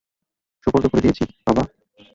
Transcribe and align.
সোপর্দ 0.63 0.85
করে 0.87 1.01
দিয়েছি, 1.01 1.23
বাবা। 1.47 1.63